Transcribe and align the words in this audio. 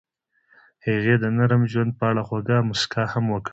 هغې 0.85 1.15
د 1.23 1.25
نرم 1.37 1.63
ژوند 1.71 1.91
په 1.99 2.03
اړه 2.09 2.21
خوږه 2.27 2.57
موسکا 2.67 3.03
هم 3.13 3.25
وکړه. 3.33 3.49